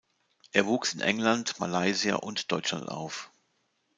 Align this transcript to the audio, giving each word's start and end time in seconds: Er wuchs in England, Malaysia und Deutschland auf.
Er 0.51 0.65
wuchs 0.65 0.95
in 0.95 1.01
England, 1.01 1.59
Malaysia 1.59 2.15
und 2.15 2.51
Deutschland 2.51 2.89
auf. 2.89 3.31